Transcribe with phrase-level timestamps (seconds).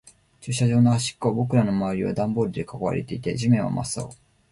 [0.39, 1.31] 駐車場の端っこ。
[1.31, 4.11] 僕らの周りはダンボールで囲われていて、地面は真っ青。